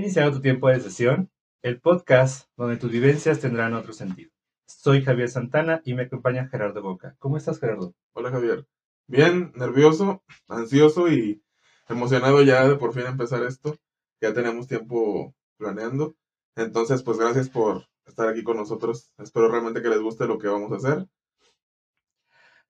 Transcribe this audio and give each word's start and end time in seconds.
iniciado 0.00 0.32
tu 0.32 0.40
tiempo 0.40 0.68
de 0.68 0.80
sesión, 0.80 1.30
el 1.62 1.78
podcast 1.78 2.48
donde 2.56 2.78
tus 2.78 2.90
vivencias 2.90 3.38
tendrán 3.38 3.74
otro 3.74 3.92
sentido. 3.92 4.30
Soy 4.66 5.02
Javier 5.02 5.28
Santana 5.28 5.82
y 5.84 5.92
me 5.92 6.04
acompaña 6.04 6.48
Gerardo 6.48 6.80
Boca. 6.80 7.16
¿Cómo 7.18 7.36
estás, 7.36 7.60
Gerardo? 7.60 7.94
Hola, 8.14 8.30
Javier. 8.30 8.66
Bien, 9.06 9.52
nervioso, 9.56 10.22
ansioso 10.48 11.08
y 11.12 11.42
emocionado 11.86 12.42
ya 12.42 12.66
de 12.66 12.76
por 12.76 12.94
fin 12.94 13.04
empezar 13.06 13.42
esto. 13.42 13.76
Ya 14.22 14.32
tenemos 14.32 14.66
tiempo 14.66 15.34
planeando. 15.58 16.16
Entonces, 16.56 17.02
pues 17.02 17.18
gracias 17.18 17.50
por 17.50 17.84
estar 18.06 18.26
aquí 18.26 18.42
con 18.42 18.56
nosotros. 18.56 19.10
Espero 19.18 19.50
realmente 19.50 19.82
que 19.82 19.90
les 19.90 20.00
guste 20.00 20.26
lo 20.26 20.38
que 20.38 20.48
vamos 20.48 20.72
a 20.72 20.76
hacer. 20.76 21.06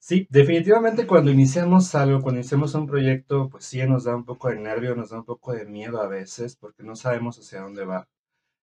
Sí, 0.02 0.26
definitivamente 0.30 1.06
cuando 1.06 1.30
iniciamos 1.30 1.94
algo, 1.94 2.22
cuando 2.22 2.40
iniciamos 2.40 2.74
un 2.74 2.86
proyecto, 2.86 3.50
pues 3.50 3.64
sí 3.66 3.82
nos 3.86 4.04
da 4.04 4.16
un 4.16 4.24
poco 4.24 4.48
de 4.48 4.58
nervio, 4.58 4.96
nos 4.96 5.10
da 5.10 5.18
un 5.18 5.26
poco 5.26 5.52
de 5.52 5.66
miedo 5.66 6.00
a 6.00 6.08
veces, 6.08 6.56
porque 6.56 6.82
no 6.82 6.96
sabemos 6.96 7.38
hacia 7.38 7.60
dónde 7.60 7.84
va. 7.84 8.08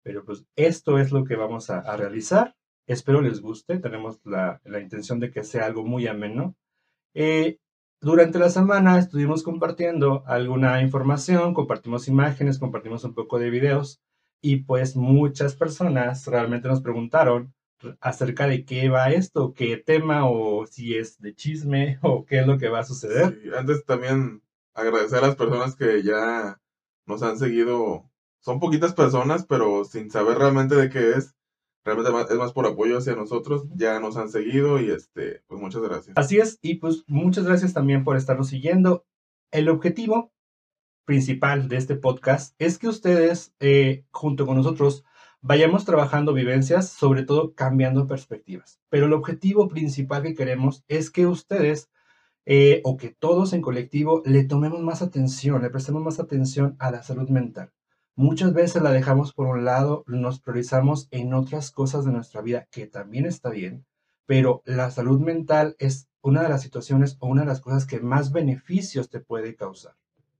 Pero 0.03 0.23
pues 0.25 0.45
esto 0.55 0.99
es 0.99 1.11
lo 1.11 1.25
que 1.25 1.35
vamos 1.35 1.69
a, 1.69 1.97
realizar. 1.97 2.55
Espero 2.87 3.21
les 3.21 3.41
guste. 3.41 3.79
Tenemos 3.79 4.19
la, 4.25 4.61
intención 4.81 5.19
de 5.19 5.31
que 5.31 5.43
sea 5.43 5.65
algo 5.65 5.83
muy 5.85 6.07
ameno. 6.07 6.55
Eh, 7.15 7.59
durante 8.01 8.39
la 8.39 8.49
semana 8.49 8.99
estuvimos 8.99 9.43
compartiendo 9.43 10.23
alguna 10.27 10.81
información, 10.81 11.53
compartimos 11.53 12.07
imágenes, 12.07 12.59
compartimos 12.59 13.03
un 13.03 13.15
poco 13.15 13.39
de 13.39 13.49
videos 13.49 14.01
y 14.41 14.57
pues 14.57 14.95
muchas 14.95 15.55
personas 15.55 16.27
realmente 16.27 16.67
nos 16.67 16.81
preguntaron 16.81 17.54
acerca 17.99 18.47
de 18.47 18.65
qué 18.65 18.89
va 18.89 19.11
esto, 19.11 19.53
qué 19.53 19.77
tema 19.77 20.29
o 20.29 20.65
si 20.65 20.95
es 20.95 21.19
de 21.19 21.35
chisme 21.35 21.99
o 22.03 22.25
qué 22.25 22.39
es 22.39 22.47
lo 22.47 22.57
que 22.57 22.69
va 22.69 22.79
a 22.79 22.85
suceder. 22.85 23.39
antes 23.57 23.85
también 23.85 24.41
agradecer 24.73 25.19
a 25.19 25.27
las 25.27 25.35
personas 25.35 25.75
que 25.75 26.03
ya 26.03 26.59
nos 27.05 27.23
han 27.23 27.37
seguido. 27.37 28.09
Son 28.39 28.59
poquitas 28.59 28.93
personas, 28.93 29.45
pero 29.45 29.85
sin 29.85 30.11
saber 30.11 30.37
realmente 30.37 30.75
de 30.75 30.89
qué 30.89 31.13
es. 31.13 31.35
Realmente 31.83 32.33
es 32.33 32.39
más 32.39 32.51
por 32.51 32.65
apoyo 32.65 32.97
hacia 32.97 33.15
nosotros. 33.15 33.67
Ya 33.75 33.99
nos 33.99 34.17
han 34.17 34.29
seguido 34.29 34.79
y 34.79 34.89
este, 34.91 35.43
pues 35.47 35.61
muchas 35.61 35.81
gracias. 35.81 36.17
Así 36.17 36.37
es, 36.37 36.59
y 36.61 36.75
pues 36.75 37.03
muchas 37.07 37.45
gracias 37.45 37.73
también 37.73 38.03
por 38.03 38.17
estarnos 38.17 38.49
siguiendo. 38.49 39.05
El 39.51 39.69
objetivo 39.69 40.31
principal 41.05 41.69
de 41.69 41.77
este 41.77 41.95
podcast 41.95 42.55
es 42.59 42.77
que 42.77 42.87
ustedes, 42.87 43.53
eh, 43.59 44.05
junto 44.11 44.45
con 44.45 44.57
nosotros, 44.57 45.03
vayamos 45.47 45.85
trabajando 45.85 46.33
vivencias, 46.33 46.89
sobre 46.89 47.23
todo 47.23 47.53
cambiando 47.53 48.07
perspectivas. 48.07 48.79
Pero 48.89 49.05
el 49.05 49.13
objetivo 49.13 49.67
principal 49.67 50.23
que 50.23 50.33
queremos 50.33 50.83
es 50.87 51.11
que 51.11 51.27
ustedes 51.27 51.91
eh, 52.47 52.81
o 52.83 52.97
que 52.97 53.09
todos 53.09 53.53
en 53.53 53.61
colectivo 53.61 54.23
le 54.25 54.43
tomemos 54.43 54.81
más 54.81 55.03
atención, 55.03 55.61
le 55.61 55.69
prestemos 55.69 56.01
más 56.01 56.19
atención 56.19 56.75
a 56.79 56.89
la 56.89 57.03
salud 57.03 57.29
mental. 57.29 57.71
Muchas 58.15 58.53
veces 58.53 58.81
la 58.81 58.91
dejamos 58.91 59.33
por 59.33 59.45
un 59.45 59.65
lado, 59.65 60.03
nos 60.07 60.39
priorizamos 60.39 61.07
en 61.11 61.31
otras 61.35 61.69
cosas 61.69 62.05
de 62.05 62.11
nuestra 62.11 62.41
vida, 62.41 62.67
que 62.71 62.87
también 62.87 63.27
está 63.27 63.51
bien, 63.51 63.85
pero 64.25 64.63
la 64.65 64.89
salud 64.89 65.19
mental 65.19 65.75
es 65.77 66.07
una 66.23 66.41
de 66.41 66.49
las 66.49 66.63
situaciones 66.63 67.17
o 67.19 67.27
una 67.27 67.41
de 67.41 67.47
las 67.47 67.61
cosas 67.61 67.85
que 67.85 67.99
más 67.99 68.31
beneficios 68.31 69.11
te 69.11 69.19
puede 69.19 69.55
causar. 69.55 69.93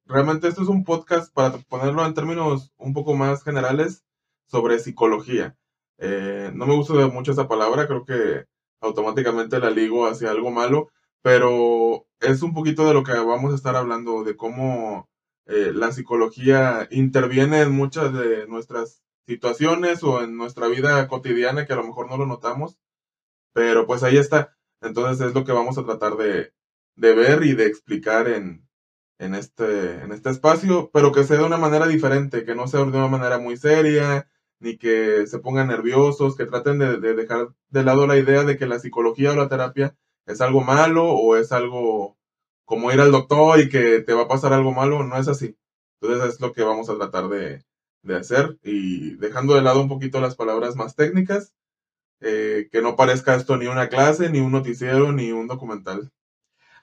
Realmente 0.08 0.48
esto 0.48 0.64
es 0.64 0.68
un 0.68 0.84
podcast, 0.84 1.32
para 1.32 1.60
ponerlo 1.60 2.04
en 2.06 2.16
términos 2.16 2.72
un 2.78 2.94
poco 2.94 3.14
más 3.14 3.44
generales, 3.44 4.04
sobre 4.48 4.80
psicología. 4.80 5.58
Eh, 5.98 6.52
no 6.54 6.66
me 6.66 6.76
gusta 6.76 6.94
mucho 7.08 7.32
esa 7.32 7.48
palabra, 7.48 7.88
creo 7.88 8.06
que 8.06 8.46
automáticamente 8.82 9.60
la 9.60 9.70
ligo 9.70 10.08
hacia 10.08 10.32
algo 10.32 10.52
malo, 10.52 10.90
pero 11.22 12.08
es 12.20 12.42
un 12.42 12.54
poquito 12.54 12.88
de 12.88 12.94
lo 12.94 13.04
que 13.04 13.14
vamos 13.14 13.52
a 13.52 13.56
estar 13.56 13.76
hablando, 13.76 14.24
de 14.24 14.36
cómo 14.36 15.10
eh, 15.48 15.72
la 15.74 15.92
psicología 15.92 16.88
interviene 16.92 17.62
en 17.62 17.72
muchas 17.72 18.14
de 18.14 18.48
nuestras 18.48 19.02
situaciones 19.28 20.04
o 20.04 20.22
en 20.22 20.38
nuestra 20.38 20.68
vida 20.68 21.08
cotidiana 21.08 21.66
que 21.66 21.74
a 21.74 21.78
lo 21.78 21.84
mejor 21.84 22.10
no 22.10 22.18
lo 22.18 22.26
notamos, 22.26 22.78
pero 23.54 23.88
pues 23.88 24.04
ahí 24.04 24.18
está. 24.18 24.56
Entonces 24.82 25.28
es 25.28 25.34
lo 25.34 25.46
que 25.46 25.52
vamos 25.52 25.78
a 25.78 25.86
tratar 25.86 26.18
de, 26.18 26.54
de 26.96 27.16
ver 27.16 27.44
y 27.44 27.54
de 27.54 27.66
explicar 27.66 28.28
en, 28.28 28.68
en, 29.20 29.36
este, 29.36 30.04
en 30.04 30.12
este 30.12 30.30
espacio, 30.30 30.90
pero 30.94 31.12
que 31.12 31.24
sea 31.24 31.38
de 31.38 31.44
una 31.46 31.58
manera 31.58 31.88
diferente, 31.88 32.46
que 32.46 32.56
no 32.56 32.68
sea 32.68 32.82
de 32.82 32.88
una 32.88 33.08
manera 33.08 33.40
muy 33.40 33.58
seria, 33.58 34.30
ni 34.60 34.78
que 34.78 35.28
se 35.28 35.40
pongan 35.40 35.68
nerviosos, 35.68 36.36
que 36.36 36.46
traten 36.46 36.80
de, 36.80 36.98
dejar 36.98 37.50
de 37.70 37.84
lado 37.84 38.08
la 38.08 38.18
idea 38.18 38.44
de 38.44 38.58
que 38.58 38.66
la 38.66 38.80
psicología 38.80 39.32
o 39.32 39.36
la 39.36 39.50
terapia 39.50 39.96
es 40.26 40.42
algo 40.42 40.62
malo 40.62 41.10
o 41.10 41.36
es 41.36 41.52
algo 41.52 42.18
como 42.66 42.92
ir 42.92 43.00
al 43.00 43.12
doctor 43.12 43.60
y 43.60 43.70
que 43.70 44.02
te 44.02 44.14
va 44.14 44.24
a 44.24 44.28
pasar 44.28 44.54
algo 44.54 44.74
malo, 44.74 45.04
no 45.04 45.18
es 45.18 45.28
así. 45.28 45.58
Entonces 46.02 46.36
es 46.36 46.42
lo 46.42 46.52
que 46.52 46.64
vamos 46.64 46.90
a 46.90 46.98
tratar 46.98 47.30
de, 47.30 47.64
hacer 48.16 48.60
y 48.64 49.16
dejando 49.16 49.56
de 49.56 49.64
lado 49.64 49.82
un 49.82 49.90
poquito 49.90 50.22
las 50.22 50.36
palabras 50.36 50.76
más 50.76 50.96
técnicas, 50.96 51.54
eh, 52.22 52.70
que 52.72 52.82
no 52.82 52.96
parezca 52.96 53.36
esto 53.36 53.58
ni 53.58 53.66
una 53.68 53.90
clase, 53.90 54.30
ni 54.30 54.40
un 54.40 54.52
noticiero, 54.52 55.12
ni 55.12 55.32
un 55.32 55.48
documental. 55.48 56.12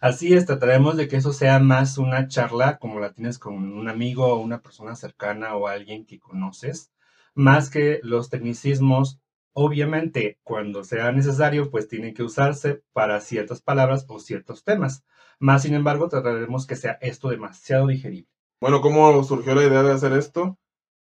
Así 0.00 0.34
es, 0.34 0.46
trataremos 0.46 0.96
de 0.96 1.06
que 1.06 1.16
eso 1.16 1.32
sea 1.32 1.60
más 1.60 1.96
una 1.96 2.26
charla 2.26 2.78
como 2.78 2.98
la 2.98 3.12
tienes 3.12 3.38
con 3.38 3.54
un 3.54 3.88
amigo 3.88 4.26
o 4.26 4.40
una 4.40 4.60
persona 4.60 4.96
cercana 4.96 5.54
o 5.54 5.68
alguien 5.68 6.06
que 6.06 6.18
conoces, 6.18 6.90
más 7.34 7.70
que 7.70 8.00
los 8.02 8.30
tecnicismos. 8.30 9.20
Obviamente, 9.54 10.38
cuando 10.42 10.84
sea 10.84 11.12
necesario, 11.12 11.70
pues 11.70 11.88
tienen 11.88 12.14
que 12.14 12.22
usarse 12.22 12.82
para 12.92 13.20
ciertas 13.20 13.60
palabras 13.60 14.06
o 14.08 14.18
ciertos 14.18 14.64
temas. 14.64 15.04
Más 15.38 15.62
sin 15.62 15.74
embargo, 15.74 16.08
trataremos 16.08 16.66
que 16.66 16.76
sea 16.76 16.98
esto 17.00 17.28
demasiado 17.28 17.88
digerible. 17.88 18.28
Bueno, 18.60 18.80
¿cómo 18.80 19.22
surgió 19.24 19.54
la 19.54 19.64
idea 19.64 19.82
de 19.82 19.92
hacer 19.92 20.12
esto? 20.12 20.56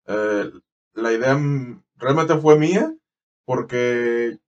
Eh, 0.06 0.50
la 0.94 1.12
idea 1.12 1.38
realmente 1.96 2.36
fue 2.38 2.58
mía, 2.58 2.94
porque 3.44 4.38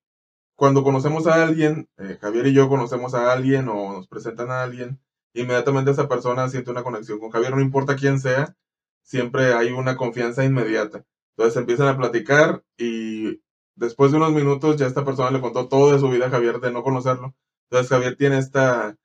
cuando 0.57 0.83
conocemos 0.83 1.27
a 1.27 1.43
alguien, 1.45 1.89
eh, 1.99 2.19
Javier 2.21 2.49
y 2.49 2.55
yo 2.55 2.69
conocemos 2.69 3.15
a 3.15 3.33
alguien 3.33 3.69
o 3.69 3.93
nos 3.93 4.09
presentan 4.09 4.51
a 4.51 4.63
alguien, 4.63 5.01
inmediatamente 5.35 5.91
esa 5.91 6.09
persona 6.09 6.49
siente 6.49 6.71
una 6.71 6.83
conexión 6.83 7.19
con 7.21 7.31
Javier, 7.31 7.55
no 7.55 7.61
importa 7.61 7.95
quién 7.95 8.19
sea, 8.19 8.57
siempre 9.03 9.55
hay 9.55 9.71
una 9.71 9.97
confianza 9.97 10.45
inmediata. 10.45 11.05
Entonces 11.37 11.61
empiezan 11.61 11.89
a 11.89 11.99
platicar 11.99 12.65
y 12.79 13.43
después 13.75 14.11
de 14.11 14.17
unos 14.17 14.33
minutos 14.33 14.77
ya 14.77 14.87
esta 14.87 15.05
persona 15.05 15.31
le 15.31 15.43
contó 15.43 15.69
todo 15.69 15.93
de 15.93 15.99
su 15.99 16.09
vida 16.09 16.27
a 16.27 16.31
Javier 16.31 16.61
de 16.61 16.73
no 16.73 16.83
conocerlo. 16.83 17.35
Entonces 17.69 17.91
Javier 17.91 18.17
tiene 18.17 18.39
esta, 18.39 18.97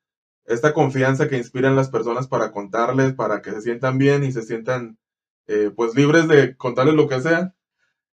esta 0.46 0.72
confianza 0.72 1.28
que 1.28 1.36
inspira 1.36 1.68
en 1.68 1.76
las 1.76 1.90
personas 1.90 2.28
para 2.28 2.50
contarles, 2.50 3.12
para 3.12 3.42
que 3.42 3.50
se 3.50 3.60
sientan 3.60 3.98
bien 3.98 4.24
y 4.24 4.32
se 4.32 4.42
sientan 4.42 4.98
eh, 5.46 5.70
pues 5.76 5.94
libres 5.94 6.26
de 6.26 6.56
contarles 6.56 6.94
lo 6.94 7.06
que 7.06 7.20
sea. 7.20 7.54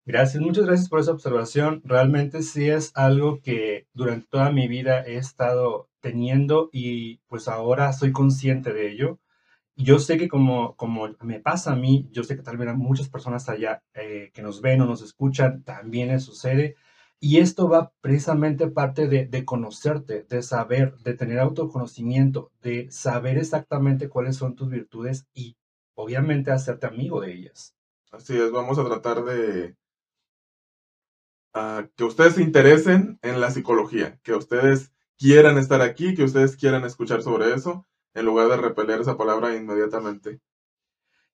Gracias, 0.04 0.42
muchas 0.42 0.64
gracias 0.64 0.88
por 0.88 0.98
esa 1.00 1.12
observación. 1.12 1.82
Realmente 1.84 2.42
sí 2.42 2.68
es 2.68 2.90
algo 2.96 3.40
que 3.40 3.86
durante 3.92 4.26
toda 4.28 4.50
mi 4.50 4.66
vida 4.66 5.04
he 5.06 5.16
estado 5.16 5.88
teniendo 6.00 6.70
y 6.72 7.18
pues 7.28 7.46
ahora 7.46 7.92
soy 7.92 8.10
consciente 8.10 8.72
de 8.72 8.90
ello 8.90 9.20
yo 9.84 10.00
sé 10.00 10.18
que 10.18 10.28
como, 10.28 10.74
como 10.74 11.08
me 11.20 11.38
pasa 11.38 11.72
a 11.72 11.76
mí, 11.76 12.08
yo 12.10 12.24
sé 12.24 12.36
que 12.36 12.42
tal 12.42 12.56
vez 12.56 12.68
a 12.68 12.74
muchas 12.74 13.08
personas 13.08 13.48
allá 13.48 13.82
eh, 13.94 14.32
que 14.34 14.42
nos 14.42 14.60
ven 14.60 14.80
o 14.80 14.86
nos 14.86 15.02
escuchan, 15.02 15.62
también 15.62 16.08
les 16.08 16.24
sucede. 16.24 16.74
Y 17.20 17.38
esto 17.38 17.68
va 17.68 17.92
precisamente 18.00 18.68
parte 18.68 19.06
de, 19.06 19.26
de, 19.26 19.44
conocerte, 19.44 20.24
de 20.28 20.42
saber, 20.42 20.98
de 20.98 21.14
tener 21.14 21.38
autoconocimiento, 21.38 22.50
de 22.60 22.90
saber 22.90 23.38
exactamente 23.38 24.08
cuáles 24.08 24.36
son 24.36 24.56
tus 24.56 24.68
virtudes 24.68 25.26
y 25.32 25.56
obviamente 25.94 26.50
hacerte 26.50 26.88
amigo 26.88 27.20
de 27.20 27.32
ellas. 27.32 27.76
Así 28.10 28.36
es, 28.36 28.50
vamos 28.50 28.78
a 28.78 28.84
tratar 28.84 29.24
de 29.24 29.76
uh, 31.54 31.86
que 31.94 32.04
ustedes 32.04 32.34
se 32.34 32.42
interesen 32.42 33.18
en 33.22 33.40
la 33.40 33.52
psicología, 33.52 34.18
que 34.24 34.34
ustedes 34.34 34.92
quieran 35.16 35.56
estar 35.56 35.82
aquí, 35.82 36.14
que 36.14 36.24
ustedes 36.24 36.56
quieran 36.56 36.84
escuchar 36.84 37.22
sobre 37.22 37.54
eso 37.54 37.86
en 38.18 38.26
lugar 38.26 38.48
de 38.48 38.56
repeler 38.56 39.00
esa 39.00 39.16
palabra 39.16 39.54
inmediatamente. 39.56 40.40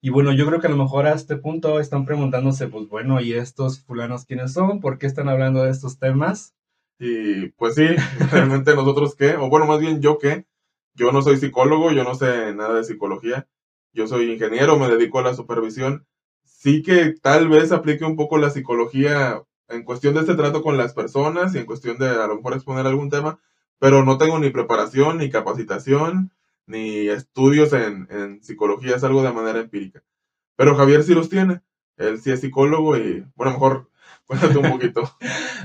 Y 0.00 0.10
bueno, 0.10 0.32
yo 0.32 0.46
creo 0.46 0.60
que 0.60 0.66
a 0.66 0.70
lo 0.70 0.76
mejor 0.76 1.06
a 1.06 1.14
este 1.14 1.36
punto 1.36 1.80
están 1.80 2.04
preguntándose, 2.04 2.68
pues 2.68 2.88
bueno, 2.88 3.22
¿y 3.22 3.32
estos 3.32 3.80
fulanos 3.80 4.26
quiénes 4.26 4.52
son? 4.52 4.80
¿Por 4.80 4.98
qué 4.98 5.06
están 5.06 5.30
hablando 5.30 5.62
de 5.62 5.70
estos 5.70 5.98
temas? 5.98 6.54
Y 6.98 7.48
pues 7.52 7.74
sí, 7.74 7.86
realmente 8.30 8.74
nosotros 8.74 9.14
qué, 9.16 9.36
o 9.36 9.48
bueno, 9.48 9.64
más 9.66 9.80
bien 9.80 10.02
yo 10.02 10.18
qué, 10.18 10.46
yo 10.94 11.10
no 11.10 11.22
soy 11.22 11.38
psicólogo, 11.38 11.90
yo 11.90 12.04
no 12.04 12.14
sé 12.14 12.54
nada 12.54 12.74
de 12.74 12.84
psicología, 12.84 13.48
yo 13.94 14.06
soy 14.06 14.30
ingeniero, 14.30 14.78
me 14.78 14.88
dedico 14.88 15.20
a 15.20 15.22
la 15.22 15.34
supervisión. 15.34 16.06
Sí 16.44 16.82
que 16.82 17.14
tal 17.20 17.48
vez 17.48 17.72
aplique 17.72 18.04
un 18.04 18.16
poco 18.16 18.36
la 18.36 18.50
psicología 18.50 19.42
en 19.68 19.84
cuestión 19.84 20.12
de 20.12 20.20
este 20.20 20.34
trato 20.34 20.62
con 20.62 20.76
las 20.76 20.92
personas 20.92 21.54
y 21.54 21.58
en 21.58 21.66
cuestión 21.66 21.96
de 21.96 22.08
a 22.08 22.26
lo 22.26 22.36
mejor 22.36 22.52
exponer 22.52 22.86
algún 22.86 23.08
tema, 23.08 23.40
pero 23.78 24.04
no 24.04 24.18
tengo 24.18 24.38
ni 24.38 24.50
preparación 24.50 25.16
ni 25.16 25.30
capacitación 25.30 26.30
ni 26.66 27.08
estudios 27.08 27.72
en, 27.72 28.42
psicología, 28.42 28.96
es 28.96 29.04
algo 29.04 29.22
de 29.22 29.32
manera 29.32 29.60
empírica. 29.60 30.02
Pero 30.56 30.76
Javier 30.76 31.02
sí 31.02 31.14
los 31.14 31.28
tiene, 31.28 31.60
él 31.96 32.20
sí 32.20 32.30
es 32.30 32.40
psicólogo 32.40 32.96
y, 32.96 33.24
bueno, 33.34 33.52
mejor 33.52 33.90
cuéntate 34.26 34.58
un 34.58 34.70
poquito. 34.70 35.02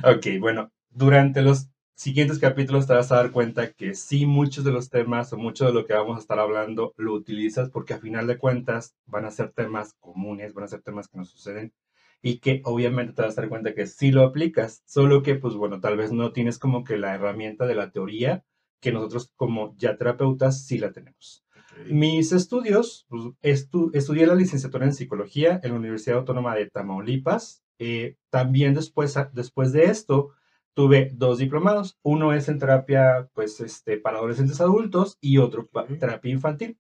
ok, 0.04 0.40
bueno, 0.40 0.72
durante 0.90 1.42
los 1.42 1.70
siguientes 2.00 2.40
capítulos 2.40 2.88
te 2.88 2.94
vas 2.94 3.12
a 3.12 3.18
dar 3.18 3.32
cuenta 3.32 3.74
que 3.74 3.94
sí, 3.94 4.26
muchos 4.26 4.64
de 4.64 4.72
los 4.72 4.90
temas 4.90 5.34
o 5.34 5.38
mucho 5.38 5.66
de 5.66 5.74
lo 5.74 5.86
que 5.86 5.94
vamos 5.94 6.16
a 6.16 6.22
estar 6.22 6.40
hablando 6.40 6.94
lo 6.96 7.14
utilizas 7.14 7.70
porque 7.70 7.94
a 7.94 8.00
final 8.00 8.26
de 8.26 8.38
cuentas 8.38 8.96
van 9.06 9.26
a 9.26 9.32
ser 9.32 9.52
temas 9.52 9.96
comunes, 10.00 10.54
van 10.54 10.64
a 10.64 10.70
ser 10.70 10.82
temas 10.82 11.10
que 11.10 11.18
nos 11.18 11.30
suceden 11.30 11.74
y 12.22 12.40
que 12.40 12.62
obviamente 12.64 13.14
te 13.14 13.22
vas 13.22 13.38
a 13.38 13.42
dar 13.42 13.50
cuenta 13.50 13.74
que 13.74 13.86
sí 13.86 14.12
lo 14.12 14.24
aplicas, 14.24 14.82
solo 14.86 15.24
que 15.24 15.36
pues 15.36 15.56
bueno, 15.56 15.82
tal 15.82 15.98
vez 15.98 16.14
no 16.14 16.32
tienes 16.32 16.58
como 16.58 16.86
que 16.86 16.98
la 16.98 17.16
herramienta 17.16 17.66
de 17.66 17.76
la 17.76 17.92
teoría 17.92 18.46
que 18.80 18.92
nosotros 18.92 19.32
como 19.36 19.76
ya 19.78 19.98
terapeutas 19.98 20.66
sí 20.66 20.78
la 20.78 20.92
tenemos. 20.92 21.46
Mis 21.88 22.32
estudios, 22.32 23.06
pues, 23.10 23.70
estudié 23.94 24.28
la 24.28 24.36
licenciatura 24.36 24.86
en 24.86 24.94
psicología 24.94 25.60
en 25.64 25.72
la 25.72 25.80
Universidad 25.80 26.20
Autónoma 26.20 26.56
de 26.56 26.70
Tamaulipas. 26.70 27.64
Eh, 27.78 28.18
también 28.30 28.74
después, 28.74 29.16
después 29.34 29.72
de 29.72 29.86
esto, 29.86 30.32
tuve 30.74 31.12
dos 31.14 31.38
diplomados. 31.38 31.98
Uno 32.04 32.34
es 32.34 32.50
en 32.50 32.60
terapia 32.60 33.30
pues, 33.34 33.60
este, 33.62 33.98
para 33.98 34.18
adolescentes 34.18 34.60
adultos 34.62 35.18
y 35.22 35.38
otro 35.38 35.68
para 35.68 35.88
terapia 35.88 36.32
infantil. 36.32 36.78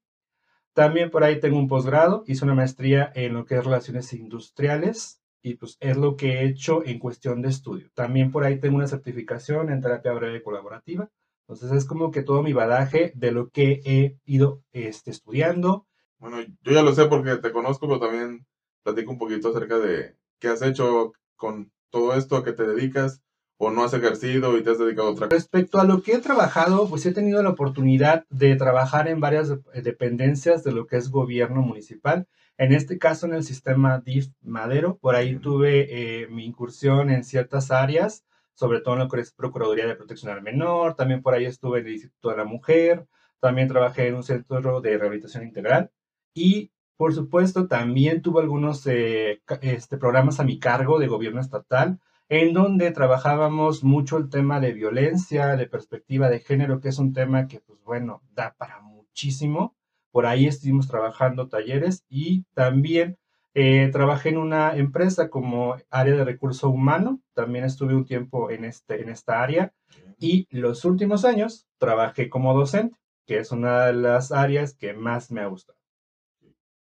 También 0.73 1.09
por 1.09 1.23
ahí 1.23 1.39
tengo 1.39 1.57
un 1.57 1.67
posgrado, 1.67 2.23
hice 2.27 2.45
una 2.45 2.55
maestría 2.55 3.11
en 3.15 3.33
lo 3.33 3.45
que 3.45 3.55
es 3.55 3.63
relaciones 3.63 4.13
industriales 4.13 5.21
y 5.41 5.55
pues 5.55 5.77
es 5.79 5.97
lo 5.97 6.15
que 6.15 6.39
he 6.39 6.45
hecho 6.45 6.85
en 6.85 6.99
cuestión 6.99 7.41
de 7.41 7.49
estudio. 7.49 7.89
También 7.93 8.31
por 8.31 8.43
ahí 8.43 8.59
tengo 8.59 8.77
una 8.77 8.87
certificación 8.87 9.71
en 9.71 9.81
terapia 9.81 10.13
breve 10.13 10.43
colaborativa. 10.43 11.09
Entonces 11.49 11.71
es 11.71 11.85
como 11.85 12.11
que 12.11 12.21
todo 12.21 12.43
mi 12.43 12.53
badaje 12.53 13.11
de 13.15 13.31
lo 13.31 13.49
que 13.49 13.81
he 13.83 14.19
ido 14.25 14.61
este, 14.71 15.09
estudiando. 15.09 15.87
Bueno, 16.19 16.37
yo 16.61 16.71
ya 16.71 16.83
lo 16.83 16.93
sé 16.93 17.05
porque 17.05 17.37
te 17.37 17.51
conozco, 17.51 17.87
pero 17.87 17.99
también 17.99 18.45
platico 18.83 19.11
un 19.11 19.17
poquito 19.17 19.49
acerca 19.49 19.79
de 19.79 20.15
qué 20.37 20.49
has 20.49 20.61
hecho 20.61 21.13
con 21.35 21.71
todo 21.89 22.13
esto, 22.13 22.37
a 22.37 22.43
qué 22.43 22.53
te 22.53 22.67
dedicas, 22.67 23.23
o 23.57 23.71
no 23.71 23.83
has 23.83 23.95
ejercido 23.95 24.59
y 24.59 24.63
te 24.63 24.69
has 24.69 24.77
dedicado 24.77 25.07
a 25.07 25.11
otra 25.11 25.27
cosa. 25.27 25.35
Respecto 25.35 25.79
a 25.79 25.85
lo 25.85 26.03
que 26.03 26.13
he 26.13 26.19
trabajado, 26.19 26.87
pues 26.87 27.03
he 27.07 27.13
tenido 27.13 27.41
la 27.41 27.49
oportunidad 27.49 28.27
de 28.29 28.55
trabajar 28.55 29.07
en 29.07 29.19
varias 29.19 29.51
dependencias 29.73 30.63
de 30.63 30.71
lo 30.71 30.85
que 30.85 30.97
es 30.97 31.09
gobierno 31.09 31.63
municipal. 31.63 32.27
En 32.59 32.73
este 32.73 32.99
caso, 32.99 33.25
en 33.25 33.33
el 33.33 33.43
sistema 33.43 34.01
DIF 34.01 34.27
Madero, 34.43 34.99
por 34.99 35.15
ahí 35.15 35.35
tuve 35.37 35.87
eh, 35.89 36.27
mi 36.27 36.45
incursión 36.45 37.09
en 37.09 37.23
ciertas 37.23 37.71
áreas 37.71 38.23
sobre 38.59 38.81
todo 38.81 38.95
en 38.95 38.99
lo 38.99 39.07
que 39.07 39.21
es 39.21 39.31
Procuraduría 39.31 39.87
de 39.87 39.95
Protección 39.95 40.33
al 40.33 40.41
Menor, 40.41 40.95
también 40.95 41.21
por 41.21 41.33
ahí 41.33 41.45
estuve 41.45 41.79
en 41.79 41.87
el 41.87 41.93
Instituto 41.93 42.31
de 42.31 42.35
la 42.35 42.43
Mujer, 42.43 43.07
también 43.39 43.69
trabajé 43.69 44.09
en 44.09 44.15
un 44.15 44.23
centro 44.23 44.81
de 44.81 44.97
rehabilitación 44.97 45.45
integral 45.45 45.91
y 46.33 46.69
por 46.97 47.13
supuesto 47.13 47.67
también 47.69 48.21
tuve 48.21 48.41
algunos 48.41 48.85
eh, 48.85 49.41
este, 49.61 49.97
programas 49.97 50.41
a 50.41 50.43
mi 50.43 50.59
cargo 50.59 50.99
de 50.99 51.07
gobierno 51.07 51.39
estatal 51.39 52.01
en 52.27 52.53
donde 52.53 52.91
trabajábamos 52.91 53.85
mucho 53.85 54.17
el 54.17 54.29
tema 54.29 54.59
de 54.59 54.73
violencia, 54.73 55.55
de 55.55 55.65
perspectiva 55.65 56.29
de 56.29 56.41
género, 56.41 56.81
que 56.81 56.89
es 56.89 56.99
un 56.99 57.13
tema 57.13 57.47
que 57.47 57.61
pues 57.61 57.81
bueno, 57.85 58.23
da 58.33 58.55
para 58.57 58.81
muchísimo. 58.81 59.73
Por 60.11 60.25
ahí 60.25 60.47
estuvimos 60.47 60.89
trabajando 60.89 61.47
talleres 61.47 62.03
y 62.09 62.43
también 62.53 63.17
eh, 63.61 63.89
trabajé 63.91 64.29
en 64.29 64.37
una 64.37 64.77
empresa 64.77 65.29
como 65.29 65.75
área 65.89 66.15
de 66.15 66.23
recurso 66.23 66.69
humano, 66.69 67.19
también 67.33 67.65
estuve 67.65 67.93
un 67.93 68.05
tiempo 68.05 68.49
en, 68.51 68.63
este, 68.63 69.01
en 69.01 69.09
esta 69.09 69.43
área 69.43 69.73
y 70.17 70.47
los 70.49 70.85
últimos 70.85 71.25
años 71.25 71.67
trabajé 71.77 72.29
como 72.29 72.53
docente, 72.53 72.97
que 73.25 73.39
es 73.39 73.51
una 73.51 73.87
de 73.87 73.93
las 73.93 74.31
áreas 74.31 74.73
que 74.75 74.93
más 74.93 75.29
me 75.29 75.41
ha 75.41 75.47
gustado. 75.47 75.77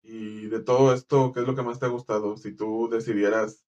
Y 0.03 0.47
de 0.47 0.59
todo 0.59 0.93
esto, 0.93 1.31
¿qué 1.31 1.39
es 1.39 1.47
lo 1.47 1.55
que 1.55 1.63
más 1.63 1.79
te 1.79 1.85
ha 1.85 1.89
gustado? 1.89 2.35
Si 2.35 2.53
tú 2.53 2.89
decidieras 2.91 3.63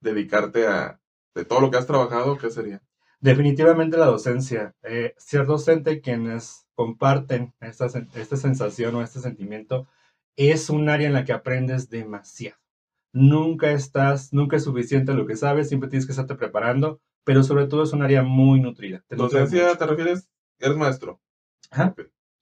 dedicarte 0.00 0.66
a, 0.66 0.98
de 1.34 1.44
todo 1.44 1.60
lo 1.60 1.70
que 1.70 1.76
has 1.76 1.86
trabajado, 1.86 2.38
¿qué 2.38 2.48
sería? 2.48 2.80
Definitivamente 3.20 3.98
la 3.98 4.06
docencia. 4.06 4.74
Eh, 4.82 5.12
ser 5.18 5.44
docente, 5.44 6.00
quienes 6.00 6.66
comparten 6.74 7.52
esta, 7.60 7.86
esta 8.14 8.36
sensación 8.38 8.94
o 8.94 9.02
este 9.02 9.20
sentimiento, 9.20 9.86
es 10.36 10.70
un 10.70 10.88
área 10.88 11.06
en 11.06 11.14
la 11.14 11.24
que 11.24 11.32
aprendes 11.32 11.88
demasiado. 11.88 12.58
Nunca 13.12 13.72
estás, 13.72 14.32
nunca 14.32 14.56
es 14.56 14.64
suficiente 14.64 15.14
lo 15.14 15.26
que 15.26 15.36
sabes, 15.36 15.68
siempre 15.68 15.88
tienes 15.88 16.06
que 16.06 16.12
estarte 16.12 16.34
preparando, 16.34 17.00
pero 17.24 17.42
sobre 17.42 17.66
todo 17.66 17.82
es 17.82 17.92
un 17.92 18.02
área 18.02 18.22
muy 18.22 18.60
nutrida. 18.60 19.02
Te 19.08 19.16
¿Docencia 19.16 19.74
te 19.76 19.86
refieres? 19.86 20.28
Eres 20.58 20.76
maestro. 20.76 21.20
Ajá. 21.70 21.94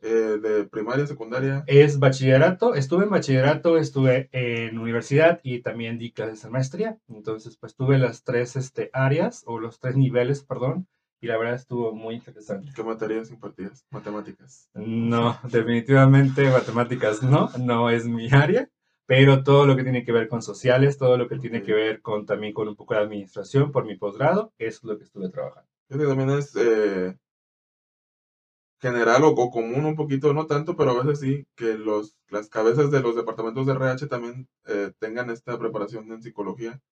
Eh, 0.07 0.39
de 0.43 0.65
primaria, 0.65 1.07
secundaria. 1.07 1.65
Es 1.67 1.99
bachillerato, 1.99 2.75
estuve 2.75 3.05
en 3.05 3.11
bachillerato, 3.11 3.79
estuve 3.79 4.29
en 4.33 4.79
universidad 4.79 5.41
y 5.43 5.61
también 5.61 5.99
di 5.99 6.13
clases 6.13 6.45
en 6.45 6.53
maestría. 6.53 6.99
Entonces, 7.09 7.57
pues 7.57 7.75
tuve 7.75 7.97
las 7.99 8.23
tres 8.23 8.55
este, 8.57 8.91
áreas, 8.93 9.45
o 9.47 9.59
los 9.59 9.81
tres 9.81 9.97
niveles, 9.97 10.45
perdón, 10.45 10.89
y 11.25 11.27
la 11.27 11.39
verdad 11.39 11.55
estuvo 11.55 11.95
muy 11.95 12.17
interesante. 12.17 12.71
¿Qué 12.77 12.85
materias 12.85 13.31
impartías? 13.31 13.87
Matemáticas. 13.91 14.69
No, 14.75 15.39
definitivamente 15.45 16.51
matemáticas 16.51 17.23
no, 17.23 17.49
no 17.59 17.89
es 17.89 18.05
mi 18.05 18.29
área, 18.31 18.69
pero 19.07 19.43
todo 19.43 19.65
lo 19.65 19.75
que 19.75 19.85
tiene 19.85 20.05
que 20.05 20.13
ver 20.13 20.29
con 20.29 20.43
sociales, 20.43 20.99
todo 20.99 21.17
lo 21.17 21.27
que 21.27 21.39
tiene 21.39 21.63
que 21.63 21.73
ver 21.73 22.03
con 22.03 22.27
también 22.27 22.53
con 22.53 22.69
un 22.69 22.77
poco 22.77 22.93
de 22.93 23.01
administración 23.01 23.73
por 23.73 23.87
mi 23.87 23.97
posgrado, 23.97 24.53
eso 24.59 24.81
es 24.81 24.85
lo 24.85 24.99
que 24.99 25.05
estuve 25.05 25.31
trabajando. 25.31 25.71
Yo 25.89 25.97
que 25.97 26.05
también 26.05 26.29
es 26.29 26.55
eh, 26.57 27.17
general 28.83 29.25
o, 29.25 29.35
común 29.35 29.87
un 29.87 29.97
poquito, 29.97 30.35
no 30.35 30.45
tanto, 30.45 30.77
pero 30.77 30.91
a 30.91 31.03
veces 31.03 31.21
sí, 31.21 31.47
que 31.57 31.79
los, 31.79 32.19
las 32.29 32.51
cabezas 32.51 32.91
de 32.91 33.01
los 33.01 33.17
departamentos 33.17 33.65
de 33.67 33.73
RH 33.73 34.09
también 34.09 34.47
eh, 34.67 34.93
tengan 34.99 35.31
esta 35.31 35.59
preparación 35.59 36.13
en 36.13 36.23
psicología 36.23 36.83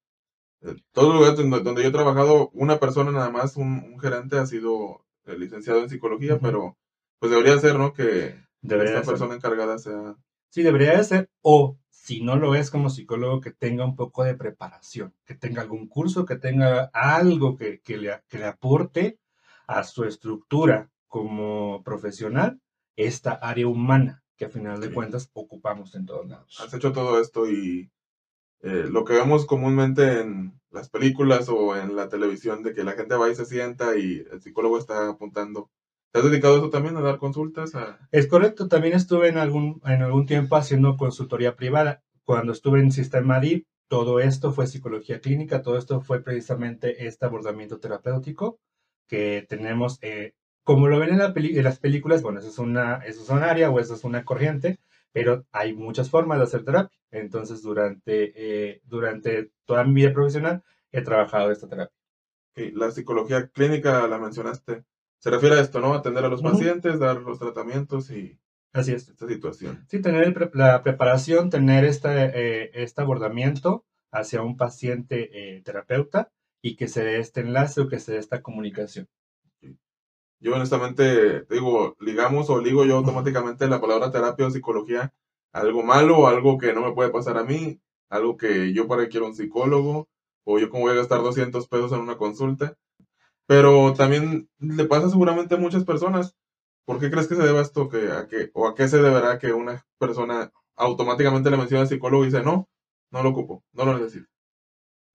todos 0.92 1.08
los 1.08 1.16
lugares 1.16 1.64
donde, 1.64 1.82
yo 1.82 1.88
he 1.88 1.92
trabajado, 1.92 2.50
una 2.52 2.78
persona 2.78 3.10
nada 3.10 3.30
más, 3.30 3.56
un, 3.56 3.98
gerente 4.00 4.38
ha 4.38 4.46
sido 4.46 5.04
eh, 5.26 5.36
licenciado 5.38 5.80
en 5.80 5.88
psicología, 5.88 6.38
pero 6.38 6.76
pues 7.18 7.30
debería 7.30 7.58
ser, 7.58 7.78
¿no? 7.78 7.92
Que 7.92 8.36
esta 8.62 9.02
persona 9.02 9.34
encargada 9.34 9.78
sea... 9.78 10.16
Sí, 10.50 10.62
debería 10.62 10.96
de 10.96 11.04
ser, 11.04 11.30
o 11.40 11.78
si 11.90 12.22
no 12.22 12.36
lo 12.36 12.54
es 12.54 12.70
como 12.70 12.90
psicólogo, 12.90 13.40
que 13.40 13.52
tenga 13.52 13.84
un 13.84 13.96
poco 13.96 14.24
de 14.24 14.34
preparación, 14.34 15.14
que 15.24 15.34
tenga 15.34 15.62
algún 15.62 15.88
curso, 15.88 16.26
que 16.26 16.36
tenga 16.36 16.90
algo 16.92 17.56
que, 17.56 17.80
que, 17.80 17.96
le, 17.96 18.20
que 18.28 18.38
le 18.38 18.46
aporte 18.46 19.18
a 19.66 19.84
su 19.84 20.04
estructura 20.04 20.90
como 21.06 21.82
profesional 21.82 22.60
esta 22.96 23.32
área 23.32 23.66
humana 23.66 24.22
que 24.36 24.46
a 24.46 24.50
final 24.50 24.80
de 24.80 24.92
cuentas 24.92 25.30
ocupamos 25.32 25.94
en 25.94 26.06
todos 26.06 26.26
lados. 26.28 26.60
Has 26.60 26.74
hecho 26.74 26.92
todo 26.92 27.20
esto 27.20 27.48
y 27.48 27.90
eh, 28.62 28.86
lo 28.90 29.04
que 29.04 29.14
vemos 29.14 29.44
comúnmente 29.44 30.20
en 30.20 30.58
las 30.70 30.88
películas 30.88 31.48
o 31.48 31.76
en 31.76 31.96
la 31.96 32.08
televisión 32.08 32.62
de 32.62 32.72
que 32.72 32.84
la 32.84 32.92
gente 32.92 33.16
va 33.16 33.28
y 33.28 33.34
se 33.34 33.44
sienta 33.44 33.96
y 33.96 34.24
el 34.30 34.40
psicólogo 34.40 34.78
está 34.78 35.08
apuntando. 35.08 35.70
¿Te 36.12 36.20
has 36.20 36.24
dedicado 36.24 36.58
eso 36.58 36.70
también, 36.70 36.96
a 36.96 37.00
dar 37.00 37.18
consultas? 37.18 37.72
Es 38.10 38.26
correcto, 38.26 38.68
también 38.68 38.94
estuve 38.94 39.28
en 39.28 39.38
algún, 39.38 39.80
en 39.84 40.02
algún 40.02 40.26
tiempo 40.26 40.56
haciendo 40.56 40.96
consultoría 40.96 41.56
privada. 41.56 42.02
Cuando 42.24 42.52
estuve 42.52 42.80
en 42.80 42.92
Sistema 42.92 43.40
DIP, 43.40 43.66
todo 43.88 44.20
esto 44.20 44.52
fue 44.52 44.66
psicología 44.66 45.20
clínica, 45.20 45.62
todo 45.62 45.76
esto 45.76 46.00
fue 46.00 46.22
precisamente 46.22 47.06
este 47.06 47.26
abordamiento 47.26 47.78
terapéutico 47.78 48.58
que 49.08 49.44
tenemos, 49.48 49.98
eh, 50.02 50.34
como 50.64 50.88
lo 50.88 50.98
ven 50.98 51.10
en, 51.10 51.20
en, 51.20 51.64
las 51.64 51.78
películas, 51.78 52.22
bueno, 52.22 52.38
eso 52.38 52.48
es, 52.48 52.58
una, 52.58 52.96
eso 53.04 53.22
es 53.22 53.28
un 53.28 53.42
área 53.42 53.70
o 53.70 53.80
eso 53.80 53.94
es 53.94 54.04
una 54.04 54.24
corriente, 54.24 54.78
pero 55.12 55.44
hay 55.52 55.74
muchas 55.74 56.10
formas 56.10 56.38
de 56.38 56.44
hacer 56.44 56.64
terapia. 56.64 56.98
Entonces, 57.10 57.62
durante, 57.62 58.32
eh, 58.34 58.80
durante 58.84 59.52
toda 59.64 59.84
mi 59.84 59.94
vida 59.94 60.12
profesional 60.12 60.62
he 60.90 61.02
trabajado 61.02 61.50
esta 61.50 61.68
terapia. 61.68 61.94
la 62.54 62.90
psicología 62.90 63.48
clínica 63.48 64.06
la 64.08 64.18
mencionaste. 64.18 64.84
Se 65.18 65.30
refiere 65.30 65.56
a 65.56 65.60
esto, 65.60 65.80
¿no? 65.80 65.94
Atender 65.94 66.24
a 66.24 66.28
los 66.28 66.42
pacientes, 66.42 66.98
dar 66.98 67.20
los 67.22 67.38
tratamientos 67.38 68.10
y 68.10 68.38
Así 68.72 68.92
es. 68.92 69.08
esta 69.08 69.26
situación. 69.28 69.84
Sí, 69.88 70.00
tener 70.00 70.50
la 70.54 70.82
preparación, 70.82 71.50
tener 71.50 71.84
este, 71.84 72.08
eh, 72.08 72.70
este 72.74 73.02
abordamiento 73.02 73.84
hacia 74.10 74.42
un 74.42 74.56
paciente 74.56 75.56
eh, 75.56 75.62
terapeuta 75.62 76.30
y 76.62 76.76
que 76.76 76.88
se 76.88 77.04
dé 77.04 77.18
este 77.18 77.40
enlace 77.40 77.80
o 77.80 77.88
que 77.88 77.98
se 78.00 78.12
dé 78.12 78.18
esta 78.18 78.42
comunicación. 78.42 79.08
Yo 80.42 80.56
honestamente 80.56 81.44
digo, 81.44 81.96
ligamos 82.00 82.50
o 82.50 82.60
ligo 82.60 82.84
yo 82.84 82.96
automáticamente 82.96 83.68
la 83.68 83.80
palabra 83.80 84.10
terapia 84.10 84.48
o 84.48 84.50
psicología 84.50 85.14
a 85.52 85.60
algo 85.60 85.84
malo 85.84 86.26
algo 86.26 86.58
que 86.58 86.72
no 86.72 86.82
me 86.82 86.92
puede 86.92 87.10
pasar 87.10 87.38
a 87.38 87.44
mí, 87.44 87.80
algo 88.10 88.36
que 88.36 88.72
yo 88.72 88.88
para 88.88 89.04
qué 89.04 89.10
quiero 89.10 89.26
un 89.26 89.36
psicólogo 89.36 90.08
o 90.44 90.58
yo 90.58 90.68
como 90.68 90.82
voy 90.82 90.92
a 90.92 90.96
gastar 90.96 91.22
200 91.22 91.68
pesos 91.68 91.92
en 91.92 92.00
una 92.00 92.16
consulta. 92.16 92.76
Pero 93.46 93.94
también 93.94 94.48
le 94.58 94.84
pasa 94.86 95.08
seguramente 95.08 95.54
a 95.54 95.58
muchas 95.58 95.84
personas. 95.84 96.34
¿Por 96.84 96.98
qué 96.98 97.08
crees 97.08 97.28
que 97.28 97.36
se 97.36 97.42
debe 97.44 97.60
esto? 97.60 97.88
Que, 97.88 98.10
a 98.10 98.26
qué, 98.26 98.50
¿O 98.54 98.66
a 98.66 98.74
qué 98.74 98.88
se 98.88 99.00
deberá 99.00 99.38
que 99.38 99.52
una 99.52 99.86
persona 99.98 100.50
automáticamente 100.74 101.50
le 101.50 101.56
menciona 101.56 101.82
al 101.82 101.88
psicólogo 101.88 102.24
y 102.24 102.26
dice, 102.26 102.42
no, 102.42 102.68
no 103.12 103.22
lo 103.22 103.28
ocupo, 103.28 103.62
no 103.72 103.84
lo 103.84 103.96
necesito? 103.96 104.26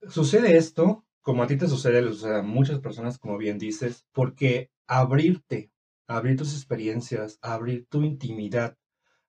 Sucede 0.07 0.55
esto, 0.55 1.03
como 1.21 1.43
a 1.43 1.47
ti 1.47 1.57
te 1.57 1.67
sucede, 1.67 2.01
le 2.01 2.13
sucede 2.13 2.39
a 2.39 2.43
muchas 2.43 2.79
personas, 2.79 3.17
como 3.17 3.37
bien 3.37 3.57
dices, 3.57 4.05
porque 4.13 4.69
abrirte, 4.87 5.71
abrir 6.07 6.37
tus 6.37 6.53
experiencias, 6.53 7.39
abrir 7.41 7.85
tu 7.87 8.01
intimidad, 8.03 8.77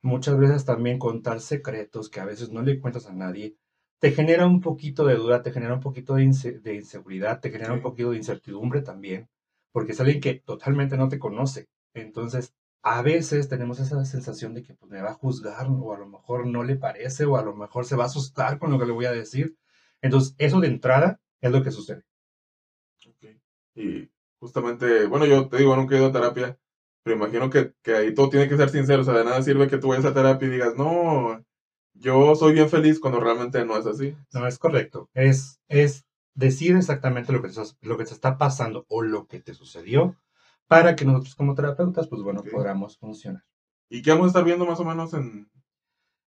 muchas 0.02 0.38
veces 0.38 0.64
también 0.64 0.98
contar 0.98 1.40
secretos 1.40 2.08
que 2.08 2.20
a 2.20 2.24
veces 2.24 2.50
no 2.50 2.62
le 2.62 2.80
cuentas 2.80 3.06
a 3.06 3.12
nadie, 3.12 3.56
te 3.98 4.12
genera 4.12 4.46
un 4.46 4.60
poquito 4.60 5.04
de 5.04 5.16
duda, 5.16 5.42
te 5.42 5.52
genera 5.52 5.74
un 5.74 5.80
poquito 5.80 6.14
de, 6.14 6.24
inseguridad, 6.24 7.40
te 7.40 7.50
genera 7.50 7.72
un 7.72 7.82
poquito 7.82 8.10
de 8.10 8.18
incertidumbre 8.18 8.82
también, 8.82 9.28
porque 9.72 9.92
es 9.92 10.00
alguien 10.00 10.20
que 10.20 10.34
totalmente 10.34 10.96
no 10.96 11.08
te 11.08 11.18
conoce. 11.18 11.68
Entonces, 11.94 12.54
a 12.82 13.02
veces 13.02 13.48
tenemos 13.48 13.80
esa 13.80 14.04
sensación 14.04 14.54
de 14.54 14.62
que 14.62 14.74
pues, 14.74 14.90
me 14.90 15.02
va 15.02 15.10
a 15.10 15.14
juzgar 15.14 15.66
o 15.68 15.92
a 15.92 15.98
lo 15.98 16.06
mejor 16.06 16.46
no 16.46 16.62
le 16.62 16.76
parece 16.76 17.24
o 17.24 17.36
a 17.36 17.42
lo 17.42 17.56
mejor 17.56 17.84
se 17.84 17.96
va 17.96 18.04
a 18.04 18.06
asustar 18.06 18.58
con 18.60 18.70
lo 18.70 18.78
que 18.78 18.86
le 18.86 18.92
voy 18.92 19.06
a 19.06 19.12
decir. 19.12 19.56
Entonces, 20.00 20.36
eso 20.38 20.60
de 20.60 20.68
entrada 20.68 21.20
es 21.40 21.50
lo 21.50 21.62
que 21.64 21.72
sucede. 21.72 22.04
Y 23.74 24.10
justamente, 24.40 25.06
bueno, 25.06 25.26
yo 25.26 25.48
te 25.48 25.58
digo, 25.58 25.76
nunca 25.76 25.94
he 25.94 25.98
ido 25.98 26.08
a 26.08 26.12
terapia, 26.12 26.58
pero 27.02 27.16
imagino 27.16 27.50
que, 27.50 27.74
que 27.82 27.94
ahí 27.94 28.14
todo 28.14 28.28
tiene 28.28 28.48
que 28.48 28.56
ser 28.56 28.70
sincero. 28.70 29.02
O 29.02 29.04
sea, 29.04 29.14
de 29.14 29.24
nada 29.24 29.42
sirve 29.42 29.68
que 29.68 29.78
tú 29.78 29.88
vayas 29.88 30.04
a 30.04 30.14
terapia 30.14 30.48
y 30.48 30.50
digas, 30.50 30.76
no, 30.76 31.44
yo 31.94 32.34
soy 32.34 32.52
bien 32.52 32.68
feliz 32.68 33.00
cuando 33.00 33.20
realmente 33.20 33.64
no 33.64 33.76
es 33.76 33.86
así. 33.86 34.16
No, 34.32 34.46
es 34.46 34.58
correcto. 34.58 35.10
Es, 35.14 35.60
es 35.68 36.06
decir 36.34 36.76
exactamente 36.76 37.32
lo 37.32 37.42
que, 37.42 37.48
te, 37.48 37.60
lo 37.82 37.98
que 37.98 38.04
te 38.04 38.14
está 38.14 38.38
pasando 38.38 38.86
o 38.88 39.02
lo 39.02 39.26
que 39.26 39.40
te 39.40 39.54
sucedió 39.54 40.16
para 40.68 40.94
que 40.94 41.04
nosotros 41.04 41.34
como 41.34 41.54
terapeutas, 41.54 42.06
pues 42.08 42.22
bueno, 42.22 42.42
podamos 42.44 42.98
funcionar. 42.98 43.42
¿Y 43.90 44.02
qué 44.02 44.10
vamos 44.10 44.26
a 44.26 44.28
estar 44.28 44.44
viendo 44.44 44.66
más 44.66 44.78
o 44.80 44.84
menos 44.84 45.14
en... 45.14 45.50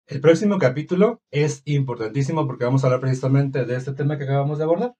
El 0.06 0.20
próximo 0.20 0.58
capítulo 0.58 1.20
es 1.30 1.62
importantísimo 1.66 2.46
porque 2.46 2.64
vamos 2.64 2.82
a 2.82 2.86
hablar 2.86 3.00
precisamente 3.00 3.64
de 3.64 3.76
este 3.76 3.92
tema 3.92 4.16
que 4.16 4.24
acabamos 4.24 4.58
de 4.58 4.64
abordar, 4.64 4.96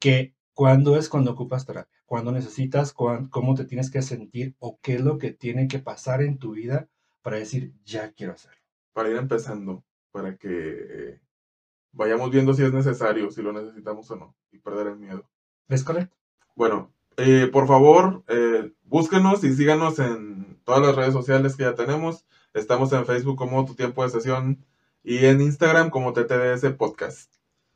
que 0.00 0.34
cuándo 0.54 0.96
es 0.96 1.08
cuando 1.08 1.32
ocupas 1.32 1.64
terapia, 1.66 2.00
cuándo 2.06 2.32
necesitas, 2.32 2.92
cuán- 2.92 3.28
cómo 3.28 3.54
te 3.54 3.64
tienes 3.64 3.90
que 3.90 4.02
sentir 4.02 4.54
o 4.58 4.78
qué 4.82 4.94
es 4.94 5.00
lo 5.00 5.18
que 5.18 5.32
tiene 5.32 5.68
que 5.68 5.78
pasar 5.78 6.22
en 6.22 6.38
tu 6.38 6.52
vida 6.52 6.88
para 7.22 7.36
decir, 7.38 7.72
ya 7.84 8.12
quiero 8.12 8.32
hacerlo. 8.34 8.58
para 8.92 9.08
ir 9.08 9.16
empezando, 9.16 9.82
para 10.10 10.36
que 10.36 10.48
eh, 10.50 11.20
vayamos 11.92 12.30
viendo 12.30 12.52
si 12.52 12.62
es 12.62 12.72
necesario, 12.74 13.30
si 13.30 13.40
lo 13.40 13.52
necesitamos 13.54 14.10
o 14.10 14.16
no, 14.16 14.34
y 14.50 14.58
perder 14.58 14.88
el 14.88 14.96
miedo. 14.98 15.26
¿Es 15.68 15.82
correcto? 15.82 16.14
Bueno, 16.54 16.92
eh, 17.16 17.48
por 17.50 17.66
favor, 17.66 18.22
eh, 18.28 18.70
búsquenos 18.84 19.44
y 19.44 19.54
síganos 19.54 19.98
en 19.98 20.58
todas 20.64 20.82
las 20.82 20.94
redes 20.94 21.14
sociales 21.14 21.56
que 21.56 21.62
ya 21.62 21.74
tenemos. 21.74 22.26
Estamos 22.52 22.92
en 22.92 23.06
Facebook 23.06 23.38
como 23.38 23.64
Tu 23.64 23.74
Tiempo 23.74 24.02
de 24.02 24.10
Sesión 24.10 24.62
y 25.02 25.24
en 25.24 25.40
Instagram 25.40 25.88
como 25.88 26.12
TTDS 26.12 26.72
Podcast. 26.76 27.32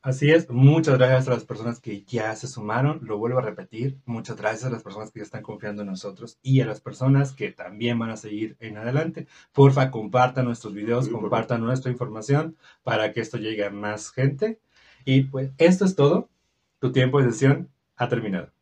Así 0.06 0.30
es, 0.30 0.48
muchas 0.48 0.98
gracias 0.98 1.26
a 1.26 1.32
las 1.32 1.44
personas 1.44 1.80
que 1.80 2.04
ya 2.04 2.32
se 2.36 2.46
sumaron, 2.46 3.00
lo 3.02 3.18
vuelvo 3.18 3.40
a 3.40 3.42
repetir, 3.42 3.98
muchas 4.04 4.36
gracias 4.36 4.66
a 4.66 4.70
las 4.70 4.84
personas 4.84 5.10
que 5.10 5.18
ya 5.18 5.24
están 5.24 5.42
confiando 5.42 5.82
en 5.82 5.88
nosotros 5.88 6.38
y 6.42 6.60
a 6.60 6.64
las 6.64 6.80
personas 6.80 7.32
que 7.32 7.50
también 7.50 7.98
van 7.98 8.10
a 8.10 8.16
seguir 8.16 8.56
en 8.60 8.76
adelante. 8.76 9.26
Porfa, 9.52 9.90
compartan 9.90 10.44
nuestros 10.44 10.74
videos, 10.74 11.08
compartan 11.08 11.60
nuestra 11.60 11.90
información 11.90 12.56
para 12.84 13.12
que 13.12 13.20
esto 13.20 13.36
llegue 13.36 13.64
a 13.64 13.70
más 13.70 14.12
gente. 14.12 14.60
Y 15.04 15.22
pues 15.22 15.50
esto 15.58 15.84
es 15.84 15.96
todo, 15.96 16.30
tu 16.78 16.92
tiempo 16.92 17.20
de 17.20 17.32
sesión 17.32 17.68
ha 17.96 18.08
terminado. 18.08 18.52